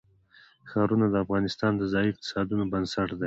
ښارونه 0.69 1.05
د 1.09 1.15
افغانستان 1.23 1.71
د 1.77 1.83
ځایي 1.93 2.09
اقتصادونو 2.11 2.63
بنسټ 2.71 3.09
دی. 3.17 3.19